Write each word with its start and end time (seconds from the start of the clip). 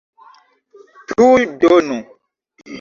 Tuj 1.15 1.47
donu! 1.65 2.03